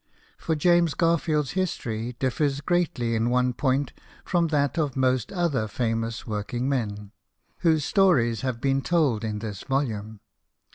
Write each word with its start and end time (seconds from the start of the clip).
For 0.39 0.55
James 0.55 0.95
Garfield's 0.95 1.51
history 1.51 2.13
differs 2.17 2.61
greatly 2.61 3.13
in 3.13 3.29
one 3.29 3.53
point 3.53 3.93
from 4.25 4.47
that 4.47 4.75
of 4.79 4.95
most 4.97 5.31
other 5.31 5.67
famous 5.67 6.25
work 6.25 6.55
ing 6.55 6.67
men, 6.67 7.11
whose 7.59 7.85
stories 7.85 8.41
have 8.41 8.59
been 8.59 8.81
told 8.81 9.23
in 9.23 9.37
this 9.37 9.61
volume. 9.61 10.21